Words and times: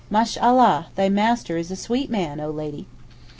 'Mashallah, 0.09 0.87
thy 0.95 1.09
master 1.09 1.57
is 1.57 1.69
a 1.69 1.75
sweet 1.75 2.09
man, 2.09 2.39
O 2.39 2.49
Lady! 2.49 2.87